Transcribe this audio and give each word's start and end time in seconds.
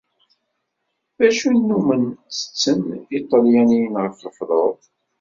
D 1.17 1.19
acu 1.27 1.45
i 1.47 1.49
nnumen 1.59 2.03
ttetten 2.23 2.81
Yiṭelyaniyen 3.11 3.95
ɣer 4.01 4.11
lefḍur? 4.23 4.75